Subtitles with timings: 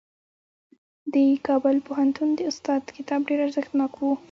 [1.13, 1.15] د
[1.47, 4.03] کابل پوهنتون د استاد کتاب ډېر ارزښتناک و.